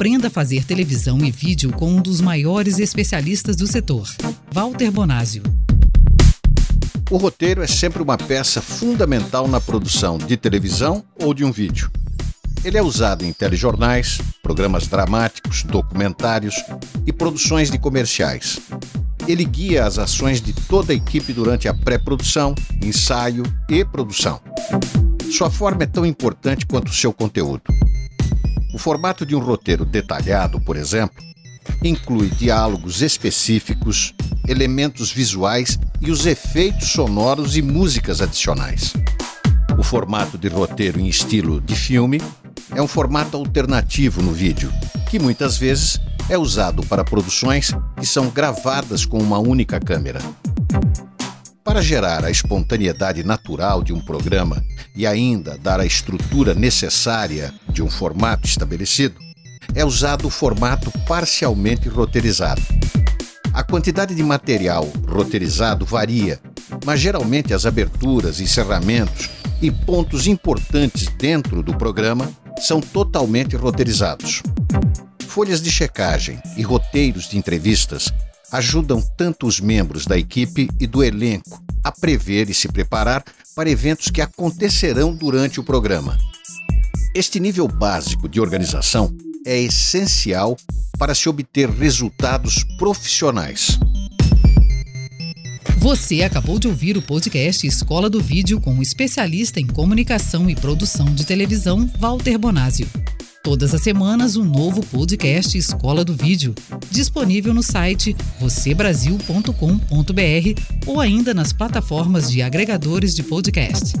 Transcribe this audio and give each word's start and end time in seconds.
Aprenda 0.00 0.28
a 0.28 0.30
fazer 0.30 0.64
televisão 0.64 1.22
e 1.22 1.30
vídeo 1.30 1.70
com 1.72 1.90
um 1.90 2.00
dos 2.00 2.22
maiores 2.22 2.78
especialistas 2.78 3.54
do 3.54 3.66
setor, 3.66 4.08
Walter 4.50 4.90
Bonásio. 4.90 5.42
O 7.10 7.18
roteiro 7.18 7.62
é 7.62 7.66
sempre 7.66 8.02
uma 8.02 8.16
peça 8.16 8.62
fundamental 8.62 9.46
na 9.46 9.60
produção 9.60 10.16
de 10.16 10.38
televisão 10.38 11.04
ou 11.22 11.34
de 11.34 11.44
um 11.44 11.52
vídeo. 11.52 11.90
Ele 12.64 12.78
é 12.78 12.82
usado 12.82 13.26
em 13.26 13.32
telejornais, 13.34 14.18
programas 14.42 14.86
dramáticos, 14.86 15.64
documentários 15.64 16.54
e 17.06 17.12
produções 17.12 17.70
de 17.70 17.78
comerciais. 17.78 18.58
Ele 19.28 19.44
guia 19.44 19.84
as 19.84 19.98
ações 19.98 20.40
de 20.40 20.54
toda 20.54 20.94
a 20.94 20.96
equipe 20.96 21.30
durante 21.34 21.68
a 21.68 21.74
pré-produção, 21.74 22.54
ensaio 22.82 23.42
e 23.68 23.84
produção. 23.84 24.40
Sua 25.30 25.50
forma 25.50 25.82
é 25.82 25.86
tão 25.86 26.06
importante 26.06 26.64
quanto 26.64 26.88
o 26.88 26.94
seu 26.94 27.12
conteúdo. 27.12 27.64
O 28.72 28.78
formato 28.78 29.26
de 29.26 29.34
um 29.34 29.40
roteiro 29.40 29.84
detalhado, 29.84 30.60
por 30.60 30.76
exemplo, 30.76 31.22
inclui 31.82 32.28
diálogos 32.28 33.02
específicos, 33.02 34.14
elementos 34.46 35.10
visuais 35.10 35.78
e 36.00 36.10
os 36.10 36.24
efeitos 36.24 36.88
sonoros 36.88 37.56
e 37.56 37.62
músicas 37.62 38.20
adicionais. 38.20 38.92
O 39.78 39.82
formato 39.82 40.38
de 40.38 40.48
roteiro 40.48 41.00
em 41.00 41.08
estilo 41.08 41.60
de 41.60 41.74
filme 41.74 42.20
é 42.74 42.80
um 42.80 42.86
formato 42.86 43.36
alternativo 43.36 44.22
no 44.22 44.32
vídeo, 44.32 44.72
que 45.08 45.18
muitas 45.18 45.56
vezes 45.56 46.00
é 46.28 46.38
usado 46.38 46.84
para 46.86 47.02
produções 47.02 47.72
que 47.98 48.06
são 48.06 48.28
gravadas 48.30 49.04
com 49.04 49.18
uma 49.18 49.38
única 49.38 49.80
câmera. 49.80 50.20
Para 51.62 51.82
gerar 51.82 52.24
a 52.24 52.30
espontaneidade 52.30 53.22
natural 53.22 53.82
de 53.82 53.92
um 53.92 54.00
programa 54.00 54.64
e 54.96 55.06
ainda 55.06 55.58
dar 55.58 55.78
a 55.78 55.84
estrutura 55.84 56.54
necessária 56.54 57.52
de 57.68 57.82
um 57.82 57.90
formato 57.90 58.46
estabelecido, 58.46 59.16
é 59.74 59.84
usado 59.84 60.26
o 60.26 60.30
formato 60.30 60.90
parcialmente 61.06 61.88
roteirizado. 61.88 62.62
A 63.52 63.62
quantidade 63.62 64.14
de 64.14 64.22
material 64.22 64.90
roteirizado 65.06 65.84
varia, 65.84 66.40
mas 66.84 66.98
geralmente 66.98 67.52
as 67.52 67.66
aberturas, 67.66 68.40
encerramentos 68.40 69.28
e 69.60 69.70
pontos 69.70 70.26
importantes 70.26 71.08
dentro 71.18 71.62
do 71.62 71.76
programa 71.76 72.30
são 72.58 72.80
totalmente 72.80 73.54
roteirizados. 73.54 74.42
Folhas 75.26 75.60
de 75.60 75.70
checagem 75.70 76.40
e 76.56 76.62
roteiros 76.62 77.28
de 77.28 77.36
entrevistas 77.36 78.12
ajudam 78.52 79.02
tanto 79.16 79.46
os 79.46 79.60
membros 79.60 80.06
da 80.06 80.18
equipe 80.18 80.68
e 80.78 80.86
do 80.86 81.02
elenco 81.02 81.62
a 81.82 81.92
prever 81.92 82.50
e 82.50 82.54
se 82.54 82.68
preparar 82.68 83.24
para 83.54 83.70
eventos 83.70 84.10
que 84.10 84.20
acontecerão 84.20 85.14
durante 85.14 85.60
o 85.60 85.64
programa. 85.64 86.18
Este 87.14 87.40
nível 87.40 87.66
básico 87.66 88.28
de 88.28 88.40
organização 88.40 89.14
é 89.44 89.58
essencial 89.58 90.56
para 90.98 91.14
se 91.14 91.28
obter 91.28 91.68
resultados 91.68 92.64
profissionais. 92.78 93.78
Você 95.78 96.22
acabou 96.22 96.58
de 96.58 96.68
ouvir 96.68 96.98
o 96.98 97.02
podcast 97.02 97.66
Escola 97.66 98.10
do 98.10 98.20
Vídeo 98.20 98.60
com 98.60 98.78
o 98.78 98.82
especialista 98.82 99.58
em 99.58 99.66
comunicação 99.66 100.50
e 100.50 100.54
produção 100.54 101.06
de 101.06 101.24
televisão, 101.24 101.90
Walter 101.98 102.36
Bonásio. 102.36 102.86
Todas 103.42 103.74
as 103.74 103.80
semanas, 103.80 104.36
um 104.36 104.44
novo 104.44 104.84
podcast 104.84 105.56
Escola 105.56 106.04
do 106.04 106.12
Vídeo, 106.12 106.54
disponível 106.90 107.54
no 107.54 107.62
site 107.62 108.14
vocêbrasil.com.br 108.38 110.86
ou 110.86 111.00
ainda 111.00 111.32
nas 111.32 111.50
plataformas 111.50 112.30
de 112.30 112.42
agregadores 112.42 113.14
de 113.14 113.22
podcast. 113.22 113.94